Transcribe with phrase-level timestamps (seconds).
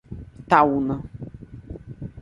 [0.41, 0.95] Itaúna